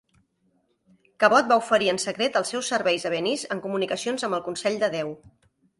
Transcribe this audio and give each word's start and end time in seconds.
Cabot 1.23 1.51
va 1.51 1.59
oferir 1.63 1.91
en 1.93 2.01
secret 2.05 2.41
els 2.41 2.55
seus 2.55 2.73
serveis 2.75 3.07
a 3.11 3.15
Venice 3.17 3.55
en 3.57 3.65
comunicacions 3.69 4.29
amb 4.31 4.41
el 4.41 4.45
Consell 4.51 4.83
de 4.85 4.95
Deu. 4.99 5.19